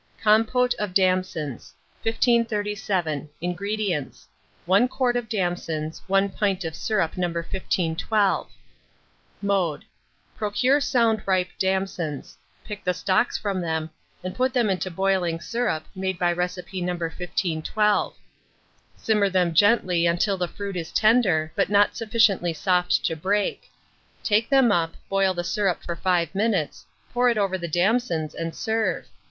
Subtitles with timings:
[0.23, 1.75] COMPOTE OF DAMSONS.
[2.01, 3.29] 1537.
[3.39, 4.27] INGREDIENTS.
[4.65, 7.27] 1 quart of damsons, 1 pint of syrup No.
[7.27, 8.49] 1512.
[9.43, 9.85] Mode.
[10.35, 13.91] Procure sound ripe damsons; pick the stalks from them,
[14.23, 16.93] and put them into boiling syrup, made by recipe No.
[16.93, 18.15] 1512.
[18.97, 23.69] Simmer them gently until the fruit is tender, but not sufficiently soft to break;
[24.23, 28.55] take them up, boil the syrup for 5 minutes; pour it over the damsons, and
[28.55, 29.05] serve.